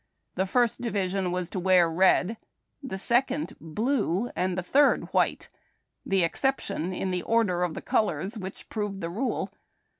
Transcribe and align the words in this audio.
The 0.33 0.47
First 0.47 0.81
Division 0.81 1.31
was 1.31 1.47
to 1.51 1.59
wear 1.59 1.87
red, 1.87 2.37
the 2.81 2.97
Second 2.97 3.55
blue, 3.61 4.31
and 4.35 4.57
the 4.57 4.63
Third 4.63 5.13
white— 5.13 5.47
the 6.11 6.23
excep 6.23 6.59
tion 6.59 6.91
in 6.91 7.11
the 7.11 7.21
order 7.21 7.61
of 7.61 7.75
the 7.75 7.83
colors 7.83 8.35
which 8.35 8.67
proved 8.67 9.01
the 9.01 9.11
rule. 9.11 9.51